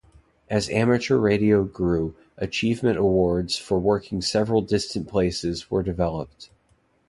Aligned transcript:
As 0.49 0.67
amateur 0.71 1.17
radio 1.19 1.63
grew, 1.63 2.15
achievement 2.35 2.97
awards 2.97 3.55
for 3.59 3.77
working 3.77 4.19
several 4.19 4.63
distant 4.63 5.07
places 5.07 5.69
were 5.69 5.83
developed. 5.83 6.49